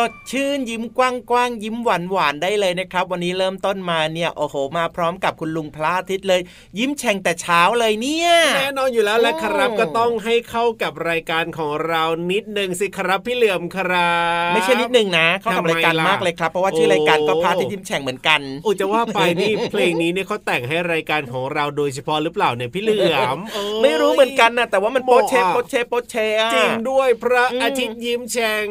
[0.00, 6.40] สด ชื่นยิ้มกว้างๆยิ้มหวานหวานๆได้เลยนะครับ วันนี้เริ่มต้นมาเนี่ยโอ้โห มาพร้อมกับคุณลุงพระอาทิตย์เลย
[6.78, 12.02] ยิ้มแฉ่งแต่เช้าเลยเนี่ยแน่นอนอยู่แล้วแหละครับโอ้ก็ต้องให้เข้ากับรายการของเรา
[12.32, 14.14] นิดนึงสิครับพี่เหลื่อมครั
[14.50, 28.66] บ ไม่ใช่นิดนึงนะ เข้ากับทำไมรายการล่ะมากเลยครับ เพราะว่าชื่อรายการก็โอ้พระอาทิตย์ยิ้มแฉ่งเหมือนกันโอ้จะว่าไปนี่เพลงนี้เนี่ยเขาแต่งให้รายการของเราโดยเฉพาะหรือเปล่าเนี่ยพี่เหลื่อมเอ้ยไม่รู้เหมือนกันนะแต่ว่ามันบโปอกเชอะโปเชโปเชอะจริงด้วยพระอืมอาทิตย์ยิ้มแฉ่ง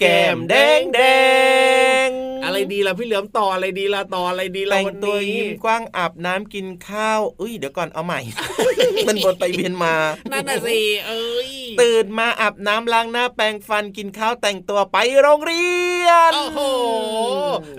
[0.00, 1.04] แก้มแดงแด
[2.06, 2.08] ง
[2.44, 8.20] อะไรดีล่ะพี่เหลือมต่ออะไรดีล่ะต่ออะไรดีล่ะแต่งวันตัวนี้ยิ้มกว้างอาบน้ำกินข้าวอุ้ยเดี๋ยวก่อนเอาใหม่
[9.08, 9.94] มันวนไปเวียนมา
[10.32, 11.50] นั่นน่ะสิเอ้ย
[11.82, 15.68] ตื่นมาอาบน้ำล้างหน้าแปรงฟันกินข้าวแต่งตัวไปโรงเรี
[16.06, 16.60] ยนโอ้โห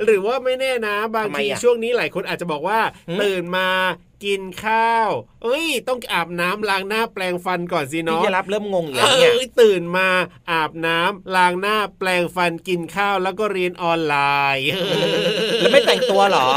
[0.04, 2.80] หรือว่าไม่แน่นะ บางทำไมทีอะช่วงนี้หลายคนอาจจะบอกว่า
[3.10, 3.70] หืมตื่นมา
[4.26, 5.10] กินข้าว
[5.44, 10.08] เอ้ย ต้องอาบน้ำล้างหน้าแปรงฟันก่อนสิพี่เนาะจะรับเริ่มงงอีกเอแล้วเนี่ย้ยตื่นมา
[10.52, 14.16] อาบน้ำล้างหน้าแปรงฟันกินข้าวแล้วก็เรียนออนไล
[14.58, 14.70] น์
[15.60, 16.50] แล้วไม่แต่งตัวเหรอ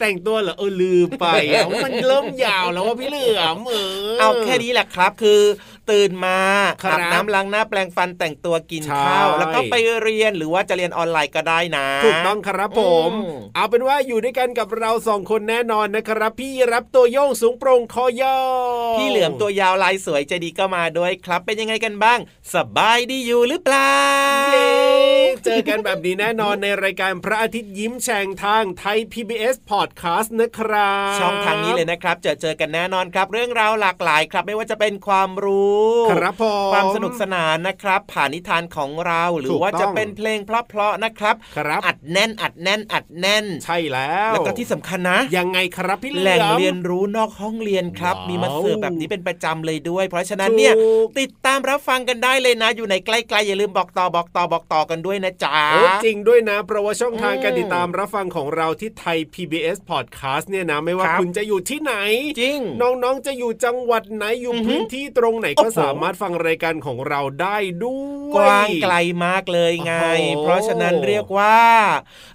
[0.00, 3.74] แต่งตัวเหรอเออลืมไปอะมันเริ่มยาวแล้วว่าพี่เหลือมเอ
[4.14, 5.42] อเอาแค่นี้แหละครับ คือ
[5.90, 6.38] ตื่นมา
[6.82, 18.29] ครับอาบน้ำล้างหน้าแปรงฟันแต่งตัวกินใช่ข้าวแล้วก็ไปเรียนหรือว่าจะเรียนออนไลน์ก็ได้นะถูกต้องครับผมอืมเอาเป็นว่าอยู่ด้วยกันกับเราสองคนแน่นอนนะครับ พี่รับตัวโยงสูงโปร่งคอยาว
[18.96, 22.18] พี่เหลือมตัวยาวลายสวยใจดีก็มาด้วยครับ เป็นยังไงกันบ้าง
[22.54, 23.94] สบายดีอยู่หรือเปล่า
[24.52, 24.70] เย้
[25.44, 61.94] เจอกันแบบนี้แน่นอนในรายการพระอาทิตย์ยิ้มแฉ่งทางไทย PBS Podcast นะครับ ช่องทางนี้เลยนะครับเจอเจอกันแน่นอนครับ เรื่องราวหลากหลายครับ ไม่ว่าจะเป็นความรู้ครับผมความสนุกสนานนะครับ ผ่านนิทานของเราหรือถูกว่าต้จะองเป็นเพลงเพราะๆนะครับครับอัดแน่นอัดแน่นอัดแน่น ใช่แล้ว แล้วก็ที่สำคัญนะ ยังไงครับพี่เหลือมแหล่งเรียนรู้นอกห้องเรียนครับว้าวมีมาเสิร์ฟแบบนี้เป็นประจำเลยด้วย เพราะฉะนั้นเนี่ยถูกติดตามรับฟังกันได้เลยนะ อยู่ในใกล้ๆอย่าลืมบอกต่อบอกต่อบอกต่อกันด้วยนะนะจ๊ะโอ้จริงด้วยนะเพราะว่าช่องทางอืมการติดตามรับฟังของเราที่ไทย PBS Podcast เนี่ยนะไม่ว่าครับคุณจะอยู่ที่ไหน
[62.40, 68.94] จริง น้องๆจะอยู่จังหวัดไหนอยู่อือหือพื้นที่ตรงไหนก็โอ้โหสามารถฟังรายการของเราได้ด้วยกว้างไกล
[69.26, 71.58] มากเลยไงโอ้โหเพราะฉะนั้นเรียกว่า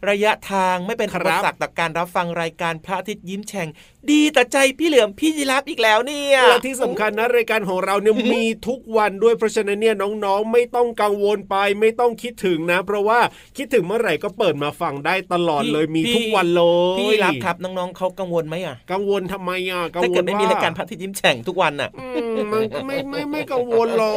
[0.10, 3.68] ระยะทางไม่เป็นครัอุบปสรรคต่อการรับฟังรายการพระอาทิตย์ยิ้มแฉ่ง
[4.12, 13.19] ดีต่อใจพี่เหลือมพี่ยีรับอีกแล้วเนี่ยและที่สำคัญนะรายการของเราเนี่ยมีทุกวันด้วยเพราะฉะนั้นเนี่ยน้องๆ ไม่ต้องกังวลไปไม่ต้องคิดถึงนะ เพราะว่า
[13.57, 16.63] คิดถึงเมื่อไหร่ก็เปิดมาฟังได้ตลอดเลยมีทุกวันเล
[16.95, 24.13] ยพี่ยีรับครับน้องๆเขากังวลไหมอะกังวลทำไมอะกังถ้าวเกิลดไม่มีว่รายการพระอาทิตย์ยิ้มแฉ่งทุกวันน่ะอืมมันก็ไม่ไม่ไม่กังวลหรอ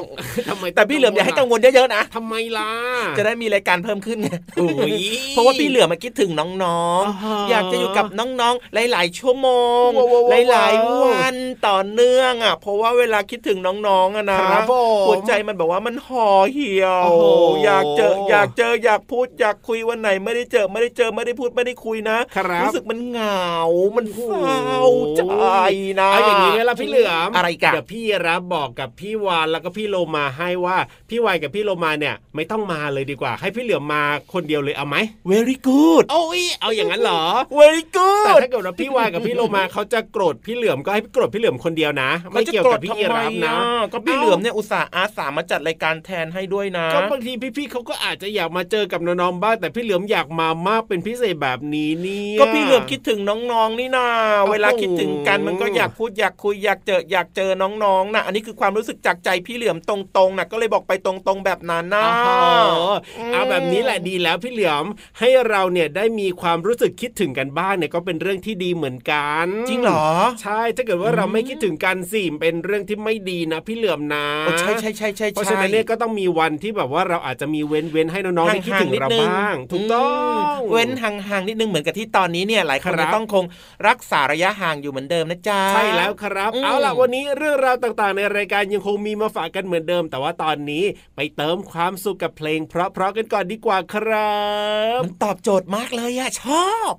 [0.00, 0.02] ก
[0.48, 2.70] ทำไมแต่พี่เหลือมอย่าให้กังวลเยอะๆนะทำไมล่ะ
[3.18, 4.92] จะได้มีรายการเพิ่มขึ้นไงโอ้ย
[5.30, 6.48] เพราะว่าพี่เหลือมาคิดถึงน้อ
[7.00, 9.48] งอ่าฮะๆอยากจะอยู่กับน้องๆ หลาย ๆ ชั่วโม
[9.86, 11.36] งว้าวว้าวว้าวหลายๆวัน
[11.66, 17.26] ต่อเนื่องอะ เพราะว่าเวลาคิดถึงน้องๆอะนะครับผมหัวใจมันแบบว่ามันห่อเหี่ยวโอ้โห
[17.64, 23.50] อยากเจออยากเจออยากพูดอยากคุยวันไหนไม่ได้เจอไม่ได้เจอไม่ได้พูดไม่ได้คุยนะครับรู้สึกมันเหงา
[23.96, 24.80] มันเศร้า
[25.16, 25.22] ใจ
[26.00, 30.76] นะเอาอย่างนี้ไหมล่ะพี่เหลือมอะไรกันเดี๋ยวพี่รับบอกกับพี่วานแล้วก็พี่โลมาให้ว่า
[31.10, 34.02] พี่วานกับพี่โลมาเนี่ย ไม่ต้องมาเลยดีกว่า ให้พี่เหลือมมา
[34.32, 34.96] คนเดียวเลยเอาไหม
[35.30, 37.22] very good โอ้ยเอาอย่างนั้นเหรอ
[37.58, 37.82] very
[38.24, 43.54] แต่ good ถ้าเกิดว่าพี่วานกับพี่โลมาเขาจะโกรธพี่เหลือมก็ให้โกรธพี่เหลือมคนเดียวนะ ไม่เกี่ยวกับพี่ยีรับนะ
[43.92, 53.20] ก็พี่เหลือมเนี่ยอุตส่าห์อาสามาจัดรายการแทนให้ด้วยนะ ก็บางทีพี่ๆเขาก็อาจจะอยากมาเจอกับน้องๆบ้างแต่พี่เหลือมอยากมามากเป็นพิเศษแบบนี้เนี่ยก็พี่เหลือมคิดถึง
[53.52, 54.08] น้องๆนี่นา
[54.50, 57.50] เวลาคิดถึงกันมันก็อยากพูดอยากคุยอยากเจออยากเจอ
[57.84, 62.92] น้องๆนะอันนี้คือความรู้สึกจากใจพี่เหลือมตรงๆนะก็เลยบอกไปตรงๆแบบนั้นนะอ๋อ
[63.32, 64.84] เอาแบบนี้แหละดีแล้วพี่เหลือม
[65.18, 70.08] ให้เราเนี่ยได้มีความรู้สึกคิดถึงกันบ้างเนี่ยก็เป็นเรื่องที่ดีเหมือนกัน จริงเหรอ
[70.42, 80.14] ใช่ถ้าเกิดว่าเราไม่คิดถึงกันสิเป็นเรื่องที่ไม่ดีนะพี่เหลือมนะโอ้ใช่ใช่ใช่ใช่เพราะฉะนั้นเนี่ยก็ต้องมีวันที่แบบว่าเราอาจจะมีเว้นเว้นๆให้น้องๆได้คิดถึงเราบ้างถูกต้อ
[80.52, 83.44] งเว้นห่างๆนิดนึงเหมือนกับที่ตอนนี้เนี่ยหลายคนครับจะต้องคง
[83.88, 90.84] รักษาระยะห่างอยู่เหมือนเดิมนะจ๊ะใช่แล้วครับอืมเอาล่ะวันนี้เรื่องราวต่างๆ ในรายการยังคงมีมาฝากกันเหมือนเดิม แต่ว่าตอนนี้
[91.16, 94.38] ไปเติมความสุขกับเพลง เพราะๆกันก่อนดีกว่าครั
[94.98, 96.92] บ มันตอบโจทย์มากเลยอะชอบ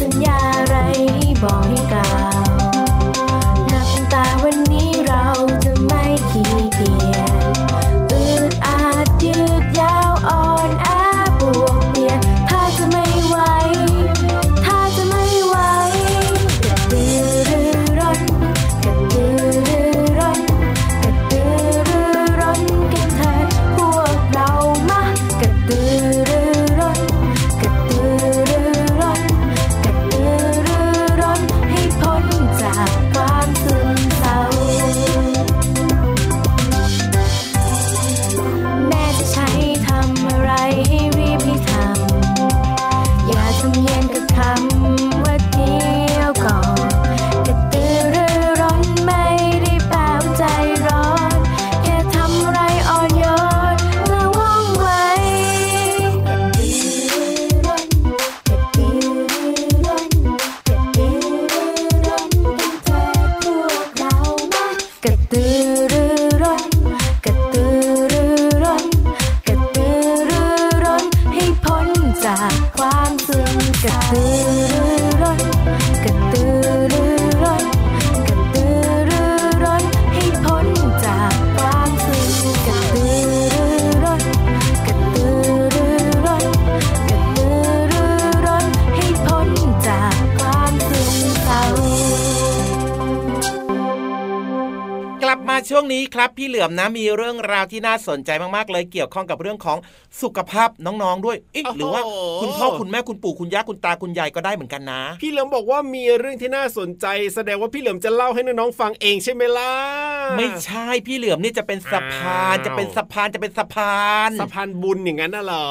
[0.00, 0.74] สัญญาไร
[1.42, 2.10] บอกให้กล่า
[2.76, 2.77] ว
[96.18, 99.78] ครับ พี่เหลือมนะมีเรื่องราวที่น่าสนใจมากๆเลยเกี่ยวข้องกับเรื่องของ
[100.22, 102.02] สุขภาพน้องๆด้วยเอ๊ะโอ้โหหรือว่า
[102.40, 109.72] คุณพ่อคุณแม่คุณปู่คุณย่าคุณตาคุณยายก็ได้เหมือนกันนะ พี่เหลิมบอกว่ามีเรื่องที่น่าสนใจ แสดงว่าพี่เหลิมจะเล่าให้น้องๆฟังเองใช่ไหมล่ะ
[110.36, 115.66] ไม่ใช่พี่เหลือมนี่จะเป็นสะพานอ้าวจะเป็นสะพานจะเป็นสะพานสะพานบุญอย่างนั้นน่ะเหรอ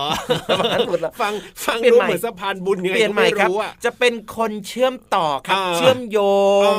[0.60, 1.34] สะพานบุญเหรอฟัง
[1.66, 6.20] ฟังเปลี่ยนดูใหม่เหมือนสะพานบุญยังไงเปลี่ยนก็ใหม่ไม่ครับรู้อะจะเป็นคนเชื่อมต่อครับอ่าเชื่อมโย
[6.62, 6.78] งอ๋อ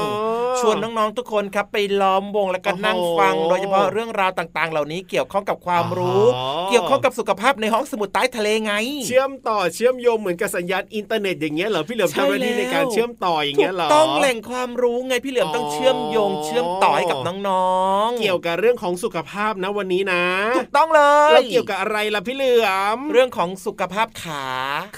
[0.61, 8.73] ชวนน้องๆทุกคนครับไปล้อมวงแล้วก็โอ้โหนั่งฟังโดยเฉพาะเรื่องราวต่างๆ เหล่านี้เกี่ยวข้องกับความรู้อ๋อเกี่ยวข้องกับสุขภาพในห้องสมุดใต้ทะเลไง
[9.06, 17.18] เชื่อมต่อเชื่อมโยงเหมือนกับสัญญาณอินเทอร์เน็ตอย่างเงี้ยเหรอพี่เหลิมใช่ทำหน้าที่ในการแล้วเชื่อมต่ออย่างถูเงี้ยกเหรอต้องแหล่งความรู้ไงพี่เหลือมต้องเชื่อมโยงเชื่อมต่อให้กับ
[17.49, 20.25] น้องๆ เกี่ยวกับเรื่องของสุขภาพนะวันนี้นะ
[20.56, 24.44] ถูกต้องเลยแล้วเกี่ยวกับอะไรล่ะพี่เหลือมเรื่องของสุขภาพขา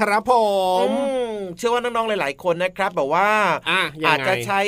[0.00, 0.32] ครับผ
[0.87, 0.92] มอื
[1.30, 3.28] มเชื่อว่าน้องๆหลาย ๆ คนนะครับแบบว่า
[3.70, 4.60] อะยังไงอาจจะใช้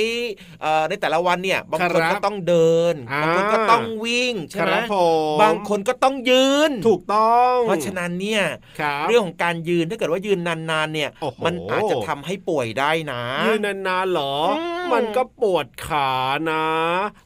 [0.63, 4.97] เอ่อในแต่ละวันเนี่ยบางคนครับก็ต้องเดินอ่าบางคนก็ต้องวิ่งใช่คไหมรับผ
[5.35, 8.43] มบางคนก็ต้องยืน ถูกต้อง เพราะฉะนั้นเนี่ย
[8.81, 10.39] ครับเรื่องของการยืนถ้าเกิดว่ายืน
[10.71, 16.13] นานๆเนี่ยโอ้โหมันอาจจะทำให้ป่วยได้นะ ยืนนานๆเหรออืมมันก็ปวดขา
[16.51, 16.67] นะ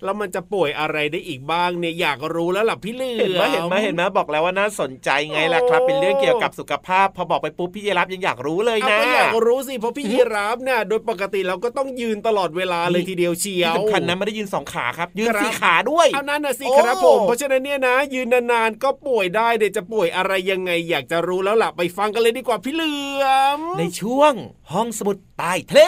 [0.04, 23.24] แล้วมันจะป่วยอะไรได้อีกบ้างเนี่ยอยากรู้แล้วล่ะพี่เหลือเห็นไหมเห็นไหมเห็นไหมบอกแล้วว่าน่าสนใจไงล่ะครับโอ้เป็นเรื่องเกี่ยวกับสุขภาพ พอบอกไปปุ๊บพี่เยรับยังอยากรู้เลยเอานะก็อยากรู้สิเพราะพี่ยีราฟเนี่ยโดยปกติเราก็ต้องยืนตลอดเวลาเลยทีเดียวเชียที่วสำคัญนะไม่ได้ยืนสองขาครับยืนครับสี่ขาด้วยเอานั่นน่ะสิโอ้ครับผม เพราะฉะนั้นเนี่ยนะ ยืนนานๆก็ป่วยได้เดี๋ยวจะป่วยอะไรยังไง อยากจะรู้แล้วล่ะไปฟังกันเลยดีกว่าพี่เหลือ
[23.58, 24.34] ม ในช่วง
[24.72, 25.82] ห้องสมุดใต้ทะเล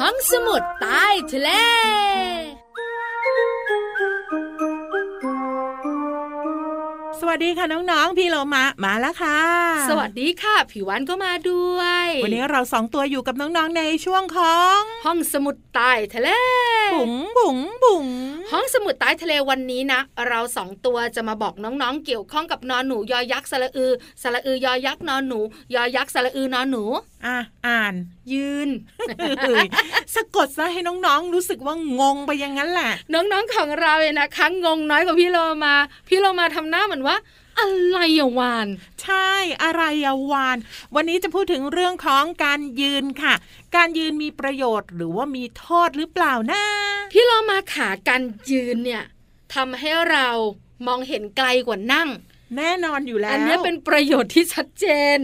[0.00, 1.50] ห้องสมุดใต้ทะเล
[7.20, 9.38] สวัสดีค่ะน้องๆ พี่โลมามาแล้วค่ะ
[9.88, 16.28] สวัสดีค่ะ ผิววันก็มาด้วย วันนี้เราสองตัวอยู่กับน้องๆในช่วงของ ห้องสมุดใต้ทะเล
[16.94, 18.06] บุ๋งบุ๋งบุ๋ง
[18.52, 25.40] ห้องสมุดใต้ทะเลวันนี้นะ เราสองตัวจะมาบอกน้องๆ เกี่ยวข้องกับนอนหนูยอยักษ์สระอือสระอือยอยักษ์นอนหนู
[25.74, 26.84] ยอยักษ์สระอือนอนหนู
[27.26, 27.94] อะอ่าน
[28.32, 28.68] ยืน
[29.18, 29.66] เฮ้ย
[30.14, 35.74] สะกดซะให้น้องๆ รู้สึกว่างงไปอย่างนั้นแหละ น้องๆของเราเนี่ยนะคะงงน้อยกว่าพี่โลมา
[36.08, 37.16] พี่โลมาทำหน้าเหมือนว่า
[37.58, 38.68] อะไรอะวาน
[39.02, 39.30] ใช่
[39.62, 40.56] อะไรอะวาน
[40.94, 43.34] วันนี้จะพูดถึงเรื่องของการยืนค่ะ
[43.76, 46.62] การยืนมีประโยชน์หรือว่ามีโทษหรือเปล่านะ
[47.12, 49.04] พี่โลมาขาการยืนเนี่ย
[49.54, 50.28] ทำให้เรา
[50.86, 52.08] มองเห็นไกลกว่านั่ง
[52.56, 54.86] แน่นอนอยู่แล้ว อันเนี้ยเป็นประโยชน์ที่ชัดเจ
[55.16, 55.18] น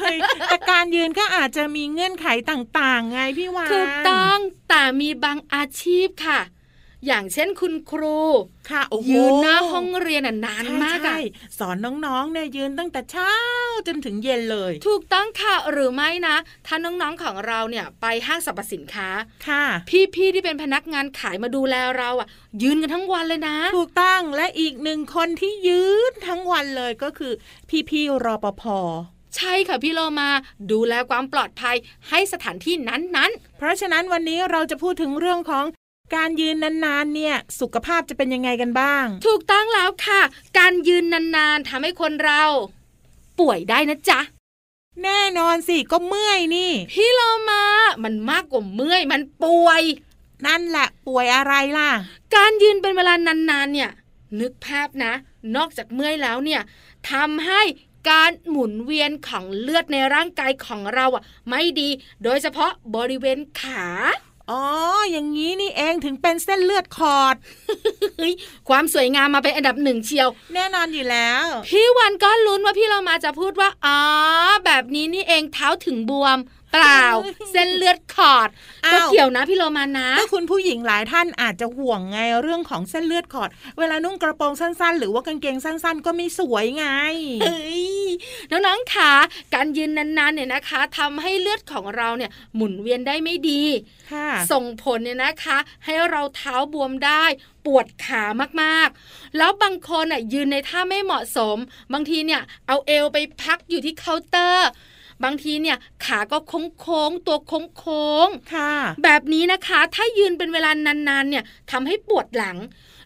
[0.00, 4.38] เฮ้ยแต่การยืนก็อาจจะมีเงื่อนไขต่างๆ ไงพี่วานถูกต้อง
[4.68, 6.40] แต่มีบางอาชีพค่ะ
[7.06, 8.18] อย่างเช่นคุณครู
[8.70, 13.34] ค่ะโอ้โหยืนหน้าห้องเรียนน่ะนานใช่มากใช่อะสอนน้องๆเนี่ยยืนตั้งแต่เช้า
[13.86, 19.08] จนถึงเย็นเลย ถูกต้องค่ะหรือไม่นะ ถ้าน้องๆของเราเนี่ยไปห้างสรรพสินค้า
[19.48, 19.64] ค่ะ
[20.14, 22.28] พี่ๆที่เป็นพนักงานขายมาดูแลเราอะ
[22.62, 27.32] ยืนกันทั้งวันเลยนะ ถูกต้องและอีกหนึ่งคนที่ยืนทั้งวันเลยก็คือ
[27.88, 28.64] พี่ๆรปภ
[29.36, 30.30] ใช่ค่ะพี่โลมา
[30.72, 31.76] ดูแลความปลอดภัย
[32.08, 35.64] ให้สถานที่นั้นๆ เพราะฉะนั้นวันนี้เราจะพูดถึงเรื่องของ
[36.14, 40.20] การยืนนานๆ เนี่ยสุขภาพจะเป็นยังไงกันบ้าง ถูกต้องแล้วค่ะ
[40.58, 41.04] การยืน
[41.36, 42.42] นานๆทำให้คนเรา
[43.38, 44.20] ป่วยได้นะจ๊ะ
[45.04, 47.64] แน่นอนสิก็เมื่อยนี่ พี่โลมา
[48.04, 49.82] มันมากกว่าเมื่อยมันป่วย
[50.46, 51.90] นั่นแหละป่วยอะไรล่ะ
[52.36, 53.90] การยืนเป็นเวลานานๆเนี่ย
[54.40, 55.12] นึกภาพนะ
[55.56, 56.60] นอกจากเมื่อยแล้วเนี่ย
[57.10, 57.62] ทำให้
[58.10, 61.88] การหมุนเวียนของเลือดในร่างกายของเราอะ ไม่ดี
[62.24, 63.86] โดยเฉพาะบริเวณขา
[64.50, 64.62] อ๋อ
[65.12, 67.36] อย่างนี้นี่เองถึงเป็นเส้นเลือดขอด
[68.18, 68.32] เฮ้ย
[68.68, 73.98] ความสวยงามมาเป็นอันดับหนึ่งเชียว แน่นอนอยู่แล้ว พี่วันก็ลุ้นว่าพี่เรามาจะพูดว่า อ๋อ
[74.64, 76.38] แบบนี้นี่เองเท้าถึงบวม
[76.72, 77.04] เปล่า
[77.52, 78.48] เส้นเลือดขอด
[78.86, 86.86] อ้าวก็เกี่ยวนะพี่โลมานะก็คุณผู้หญิงหลายท่านอาจจะห่วงไงเรื่องของเส้นเลือดขอด เวลานุ่งกระโปรงสั้น ๆ หรือว่ากางเกงสั้น ๆ ก็ไม่สวยไง
[87.42, 87.84] เฮ้ย
[88.50, 89.12] น้องๆขา
[89.54, 93.62] การยืนนานๆเนี่ยนะคะทำให้เลือดของเราเนี่ยหมุนเวียนได้ไม่ดี
[94.12, 97.24] ค่ะส่งผลเนี่ยนะคะ ให้เราเท้าบวมได้
[97.66, 98.22] ปวดขา
[98.62, 101.56] มากๆ แล้วบางคนอะยืนในท่าไม่เหมาะสม
[101.92, 104.68] บางทีเนี่ยเอาเอวไปพักอยู่ที่เคาน์เตอร์
[105.24, 106.38] บางทีเนี่ยขาก็
[106.80, 107.38] โค้งๆตัว
[107.78, 112.58] โค้งๆค่ะแบบนี้นะคะ ถ้ายืนเป็นเวลานานๆเนี่ยทำให้ปวดหลัง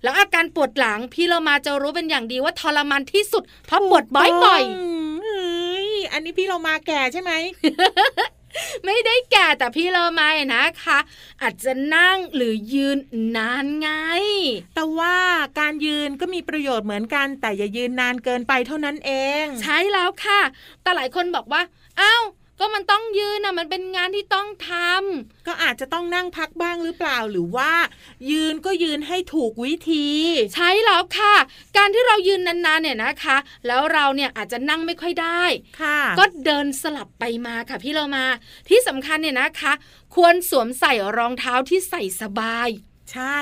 [0.02, 4.22] แล้วอาการปวดหลังพี่เรามาจะรู้เป็นอย่างดีว่าทรมานที่สุด เพราะปวดบ่
[4.54, 4.62] อย
[5.22, 10.98] เฮ้ยอันนี้พี่เรามาแก่ใช่ไหมๆไม่ได้แก่แต่พี่เรามานะคะ
[11.42, 12.98] อาจจะนั่งหรือยืน
[13.36, 13.90] นานไง
[14.74, 15.16] แต่ว่า
[15.60, 20.40] การยืนก็มีประโยชน์เหมือนกันแต่อย่ายืนนานเกินไปเท่านั้นเอง ใช่แล้วค่ะ
[20.82, 21.62] แต่หลายคนบอกว่า
[22.00, 22.24] อ้าว
[22.60, 27.72] ก็มันต้องยืนนะมันเป็นงานที่ต้องทำก็อาจจะต้องนั่งพักบ้างหรือเปล่าหรือว่า
[28.30, 30.08] ยืนก็ยืนให้ถูกวิธี
[30.54, 31.34] ใช่แล้วค่ะ
[31.76, 33.36] การที่เรายืนนานๆเนี่ยนะคะ
[33.66, 35.42] แล้วเราเนี่ยอาจจะนั่งไม่ค่อยได้
[35.82, 38.24] ค่ะ ก็เดินสลับไปมาค่ะพี่เรามา
[38.68, 39.72] ที่สำคัญเนี่ยนะคะ
[40.14, 42.68] ควรสวมใส่รองเท้าที่ใส่สบาย
[43.12, 43.38] ใช่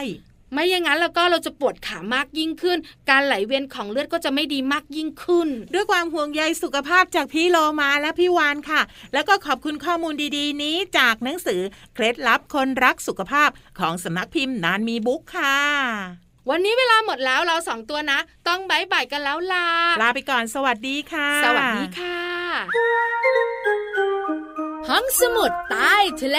[0.55, 2.79] ไม่อย่างนั้นแล้วก็เราจะปวดขามากยิ่งขึ้น
[3.11, 8.81] การไหลเวียนของเลือดก็จะไม่ดีมากยิ่งขึ้น ด้วยความห่วงใยสุขภาพจากพี่โลมาและพี่วานค่ะ
[9.13, 11.61] แล้วก็ขอบคุณข้อมูลดีๆ นี้จากหนังสือ
[11.95, 15.59] เคล็ดลับคนรักสุขภาพของสำนักพิมพ์นานมีบุ๊กค่ะ
[16.51, 18.19] วันนี้เวลาหมดแล้วเราสองตัวนะ
[18.49, 19.67] ต้องบายบายกันแล้วลา
[20.03, 22.19] ลาไปก่อนสวัสดีค่ะ สวัสดีค่ะ
[24.89, 26.39] ห้องสมุดใต้ทะเล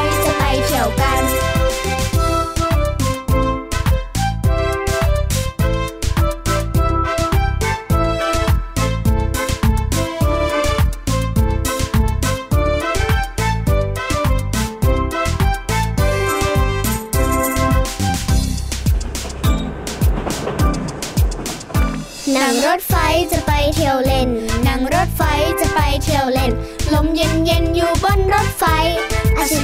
[0.51, 1.60] จะ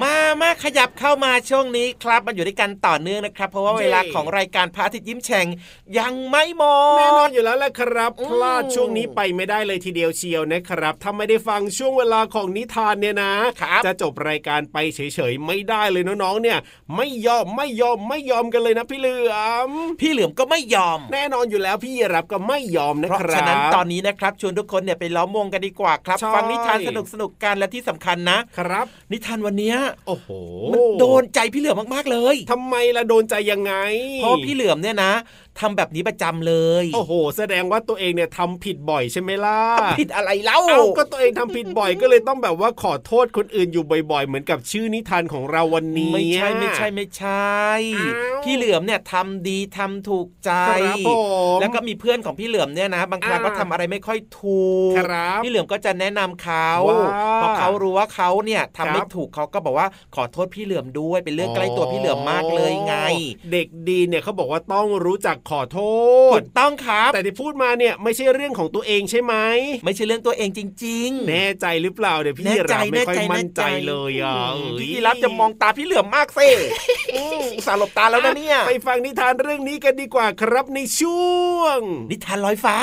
[0.00, 5.46] มามาขยับเข้ามาช่วงนี้ครับมันอยู่ด้วยกันต่อเนื่องนะครับ เพราะว่าเย้เวลาของรายการพระอาทิตย์ยิ้มแฉ่ง
[5.98, 6.62] ยังไม่หม
[6.98, 16.58] แน่นอดนอยู่แล้วแหละครับอืมพลาดช่วงนี้ไปไม่ได้เลยทีเดียวเชียวนะครับ ถ้าไม่ได้ฟังช่วงเวลาของนิทานเนี่ยนะครับจะจบรายการไปเฉยๆไม่ได้เลยน้องๆเนี่ย
[16.96, 19.34] ไม่ยอมไม่ยอมไม่ยอมกันเลยนะพี่เหลือ
[19.68, 30.28] มพี่เหลือมก็ไม่ยอม แน่นอนอยู่แล้วพี่รับก็ไม่ยอมนะเพราะครับฉะนั้นตอนนี้นะครับชวนทุกคนเนี่ยไปล้อมวงกันดีกว่าครับใช่ฟังนิทานสนุกสนุกๆกันและที่สำคัญนะครับ นิทานวันเนี้ยโอ้โห
[30.72, 33.74] มันโดนใจพี่เหลือมมากๆเลยทำไมล่ะโดนใจยังไง
[34.16, 35.12] เพราะพี่เหลือมเนี่ยนะ
[35.60, 39.58] ทำแบบนี้ประจำเลย โอ้โห แสดงว่าตัวเองเนี่ยทำผิดบ่อยใช่ไหมล่ะ
[40.00, 47.52] ผิดอะไรเล่าเอ้าก็ตัวเองทำผิดบ่อยก็เลยต้องแบบว่าขอโทษคนอื่นอยู่บ่อยๆ เหมือนกับชื่อนิทานของเราวันนี้ไม่ใช่ไม่ใช่ไม่ใช่
[47.96, 50.50] อ้าวพี่เหลือมเนี่ยทำดีทำถูกใจ
[50.86, 51.10] ครับผ
[51.56, 56.94] มแล้วก็มีเพื่อนของพี่เหลือมเนี่ยนะ บางครั้งอ่าก็ทำอะไรไม่ค่อยถูกครับพี่เหลือมก็จะแนะนำเขาว่า
[57.36, 62.96] เพราะเขารู้ว่าเขาเนี่ยทำไม่ครับถูกเขาก็บอกว่าขอโทษพี่เหลือมด้วยเป็นเรื่องใกล้ตัวพี่เหลือมมากเลยไง
[63.52, 65.78] เด็กดีเนี่ยเขาบอกว่าต้องรู้จักขอโท
[66.34, 69.34] ถูษกต้องครับ แต่ที่พูดมาเนี่ยไม่ใช่เรื่องของตัวเองใช่ไหม
[69.84, 76.48] ไม่ใช่เรื่องตัวเองจริง ๆ แน่ใจหรือเปล่าเดี๋ยวพี่แน่ใจรับไม่ค่อยแน่ใจมั่นใจเลยอะอืมเอ้ยพี่ยีรับจะมองตาพี่เหลือมมากสิ
[77.14, 81.78] อืมอุตสาห์หลบตาแล้วนะเนี่ยไปฟังนิทานเรื่องนี้กันดีกว่าครับในช่วง
[82.10, 82.76] นิทานลอยฟ้า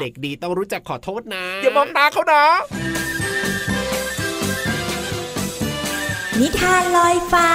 [0.00, 2.44] เด็กดีต้องรู้จักขอโทษนะอย่ามองตาเขานะ
[6.40, 7.50] นิทานลอยฟ้า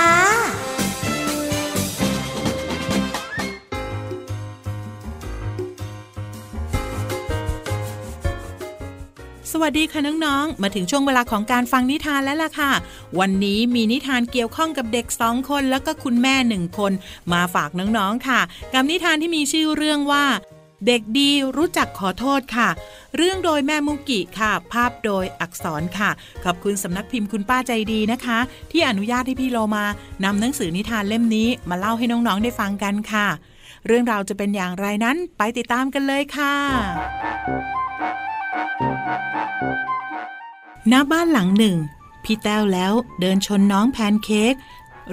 [9.54, 12.72] สวัสดีค่ะน้องๆ มาถึงช่วงเวลาของการฟังนิทานแล้วล่ะค่ะ
[13.20, 16.92] วันนี้มีนิทานเกี่ยวข้องกับเด็กสองคนแล้วก็คุณแม่หนึ่งคน
[17.34, 18.42] มาฝากน้องๆค่ะ
[18.74, 20.26] กับนิทานที่มีชื่อเรื่องว่า
[20.88, 22.70] เด็กดีรู้จักขอโทษค่ะ
[23.18, 26.10] เรื่องโดยแม่มุกิค่ะ ภาพโดยอักษรค่ะ
[26.44, 28.40] ขอบคุณสำนักพิมพ์คุณป้าใจดีนะคะ
[28.72, 29.86] ที่อนุญาตให้พี่โลมา
[30.24, 33.28] นำหนังสือนิทานเล่มนี้ มาเล่าให้น้องๆได้ฟังกันค่ะ
[33.88, 37.79] เรื่องราวจะเป็นอย่างไรนั้นไปติดตามกันเลยค่ะ
[40.92, 41.76] ณบ้านหลังหนึ่ง
[42.24, 44.54] พี่แต้วแล้วเดินชนน้องแพนเค้ก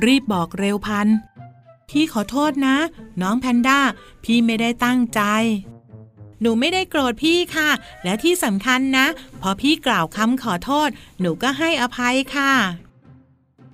[0.05, 1.09] รีบบอกเร็วพัน
[1.89, 2.77] พี่ขอโทษนะ
[3.23, 3.79] น้องแพนด้า
[4.25, 5.21] พี่ไม่ได้ตั้งใจ
[6.41, 7.71] หนูไม่ได้โกรธพี่ค่ะ
[8.05, 9.07] และที่สำคัญนะ
[9.41, 10.89] พอพี่กล่าวคำขอโทษ
[11.21, 12.53] หนูก็ให้อภัยค่ะ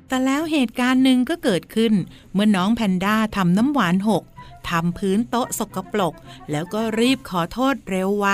[0.08, 1.92] แต่แล้วเหตุการณ์หนึ่งก็เกิดขึ้น
[2.32, 4.22] เมื่อน้องแพนด้าทำน้ำหวานหก
[4.68, 6.14] ทำพื้นโต๊ะสกปรก
[6.50, 8.28] แล้วก็รีบขอโทษเร็วไว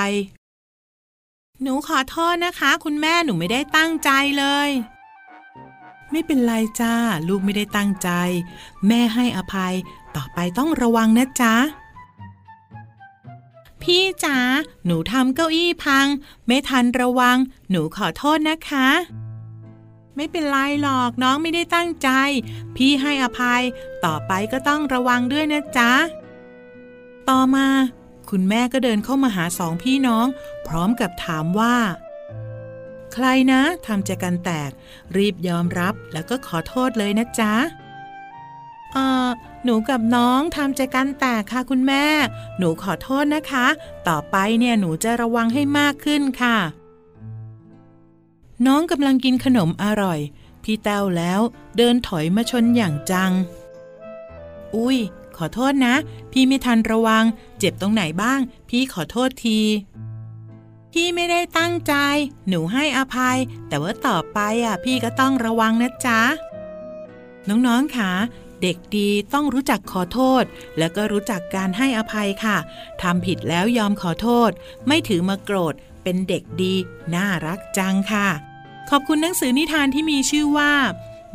[1.63, 4.71] หนูขอโทษนะคะ คุณแม่หนูไม่ได้ตั้งใจเลย
[6.11, 6.95] ไม่เป็นไรจ้า
[7.29, 8.11] ลูกไม่ได้ตั้งใจ
[8.87, 9.75] แม่ให้อภัย
[10.17, 11.55] ต่อไปต้องระวังนะจ๊ะ
[13.83, 14.39] พี่จ๋า
[14.87, 16.07] หนูทำเก้าอี้พัง
[16.47, 17.37] ไม่ทันระวัง
[17.71, 18.89] หนูขอโทษนะคะ
[20.17, 22.09] ไม่เป็นไรหรอกน้องไม่ได้ตั้งใจ
[22.77, 23.63] พี่ให้อภัย
[24.05, 25.93] ต่อไปก็ต้องระวังด้วยนะจ๊ะ
[27.29, 27.67] ต่อมา
[28.31, 30.27] คุณแม่ก็เดินเข้ามาหาสองพี่น้อง
[30.67, 31.77] พร้อมกับถามว่า
[33.13, 34.71] ใครนะทำใจกันแตก
[35.17, 37.55] รีบยอมรับแล้วก็ขอโทษเลยนะจ๊ะ
[38.93, 39.29] เออ
[39.65, 42.05] หนูกับน้องทำใจกันแตกค่ะคุณแม่
[42.59, 43.67] หนูขอโทษนะคะ
[44.09, 46.57] ต่อไปเนี่ยหนูจะระวังให้มากขึ้นค่ะ
[48.67, 50.21] น้องกำลังกินขนมอร่อย
[50.63, 51.41] พี่แต้วแล้ว
[51.77, 53.33] เดินถอยมาชนอย่างจัง
[54.77, 54.99] อุ้ย
[55.37, 55.95] ขอโทษนะ
[56.33, 57.25] พี่ไม่ทันระวัง
[57.59, 59.61] เจ็บตรงไหนบ้าง พี่ขอโทษที
[60.93, 61.95] พี่ไม่ได้ตั้งใจ
[62.49, 63.37] หนูให้อภัย
[63.69, 66.21] แต่ว่าต่อไปอะ พี่ก็ต้องระวังนะจ๊ะ
[67.49, 68.11] น้องๆค่ะ
[68.63, 70.45] เด็กดีต้องรู้จักขอโทษ
[70.79, 72.57] แล้วก็รู้จักการให้อภัยค่ะ
[73.03, 74.51] ทำผิดแล้วยอมขอโทษ
[74.87, 76.75] ไม่ถือมาโกรธ เป็นเด็กดี
[77.15, 78.29] น่ารักจังค่ะ
[78.91, 80.73] ขอบคุณหนังสือนิทานที่มีชื่อว่า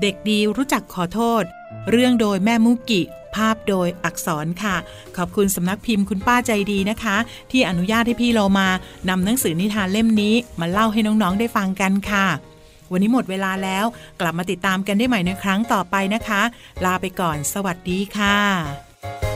[0.01, 1.43] เด็กดีรู้จักขอโทษ
[1.91, 3.01] เรื่องโดยแม่มุกิ
[3.35, 4.75] ภาพโดยอักษรค่ะ
[5.17, 7.17] ขอบคุณสำนักพิมพ์คุณป้าใจดีนะคะ
[7.51, 8.67] ที่อนุญาตให้พี่เรามา
[9.09, 12.27] นำหนังสือนิทานเล่มนี้มาเล่าให้น้องๆได้ฟังกันค่ะ
[12.91, 13.85] วันนี้หมดเวลาแล้ว
[14.21, 16.41] กลับมาติดตามกันได้ใหม่ในครั้งต่อไปนะคะ
[16.85, 19.32] ลาไปก่อน สวัสดีค่ะ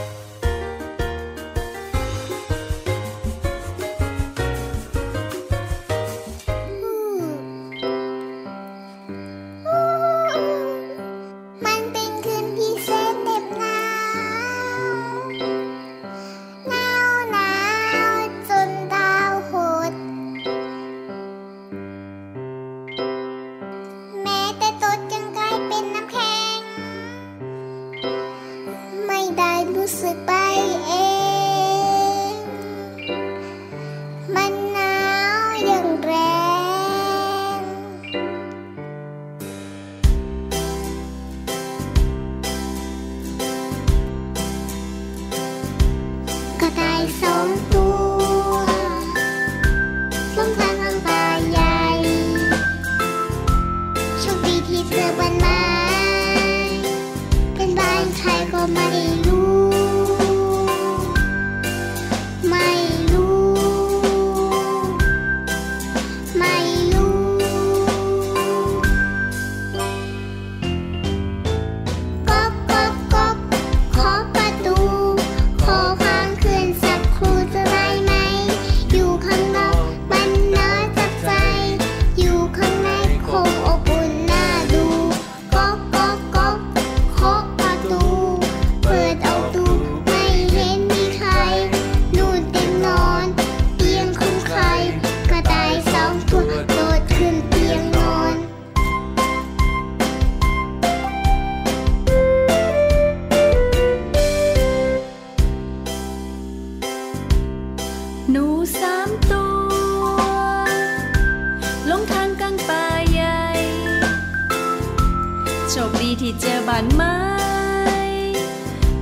[116.78, 117.18] านไม้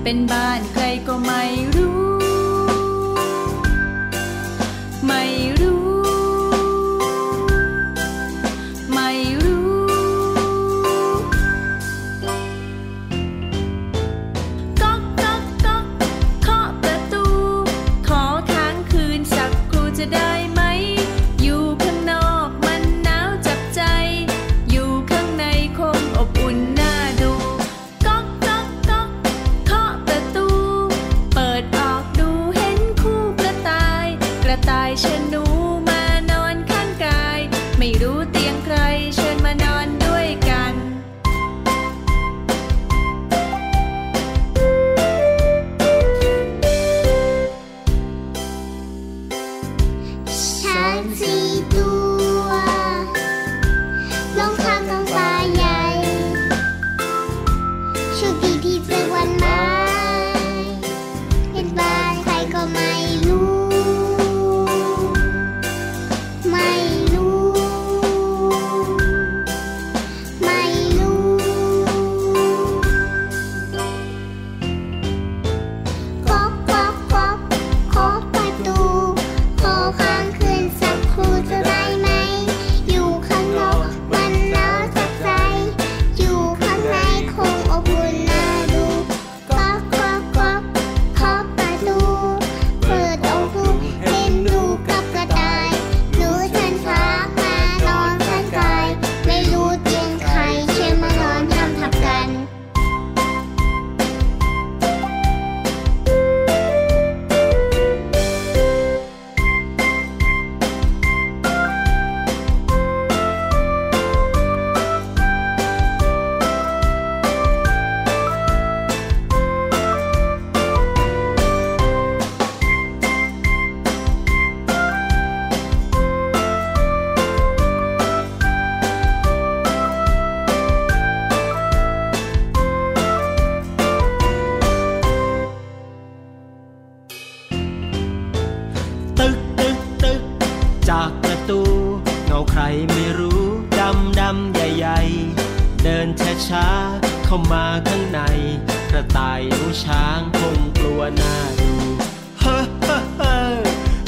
[0.03, 1.43] เป็นบ้านใครก็ไม่
[1.75, 1.94] รู้
[50.95, 51.37] ช้า
[52.13, 52.14] ง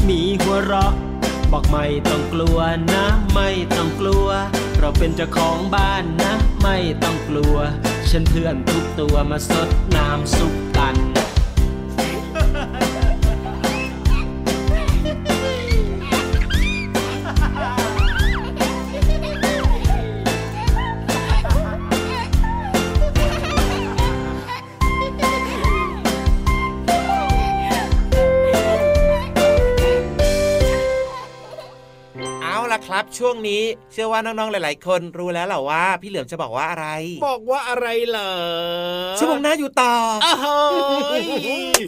[0.09, 0.91] มีหัวเราะ
[1.51, 2.59] บอกไม่ต้องกลัว
[2.93, 4.27] นะ ไม่ต้องกลัว
[4.79, 7.55] เราเป็นเจ้าของบ้านนะ ไม่ต้องกลัว
[8.09, 10.66] ฉันเพื่อนทุกตัวมาสดน้ำซุปกั
[33.17, 36.87] ช่วงนี้ เชื่อว่าน้องๆหลาย ๆ คนรู้แล้วแหละว่า พี่เหลือมจะบอกว่าอะไร
[37.27, 38.33] บอกว่าอะไรเหรอ
[39.19, 39.93] ชั่วโมงหน้าอยู่ต่อ
[40.25, 40.71] อ้าว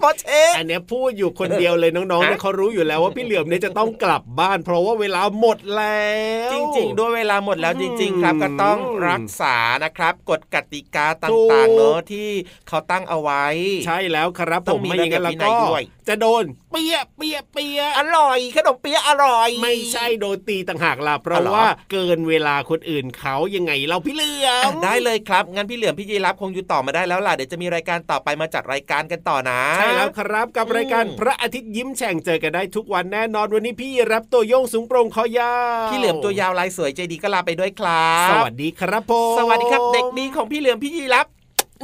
[0.01, 6.09] โคชเช็คอันเนี้ยพูดอยู่คนเดียวเลยน้องๆเนี่ยเขารู้อยู่แล้วว่าพี่เหลือมเนี่ยจะต้องกลับบ้าน เพราะว่าเวลาหมดแล้
[6.49, 12.29] ว จริง ๆ ด้วยเวลาหมดแล้วจริง ๆ ครับอืมก็ต้องรักษานะครับกฎกติกาตถู่างกๆเนอะที่
[12.67, 13.45] เขาตั้งเอาไว้
[13.85, 35.53] ใช่แล้วครับต้ผองมมีไม่อย่างนั้นระแล้วเบียบก็วินัยด้วย จะโดนเปียะเปียะเปียะอร่อย ขนมเปี๊ยะอร่อย ไม่ใช่โดนตีต่างหากล่ะเพราะอ๋อเหรอว่าเกินเวลาคนอื่นเขายังไงเราพี่เหลืออะมได้เลยครับงั้นพี่เหลือมพี่ยีรับคงอยู่ต่อมาได้แล้วล่ะเดี๋ยวจะมีรายการต่อไปมาจัดรายการกันต่อนะ ใช่แล้วครับกับอืมรายการพระอาทิตย์ยิ้มแฉ่งเจอกันได้ทุกวันแน่นอนวันนี้พี่รับตัวโยงสูงโปร่งคอยา
[35.85, 41.25] วพี่เหลือมตัวยาวลายสวยใจดีก็ลาไปด้วยครับสวัสดีครับผมสวัสดีครับเด็กดีของพี่เหลือมพี่ยีรับ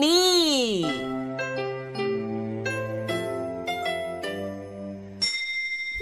[0.03, 1.74] นี่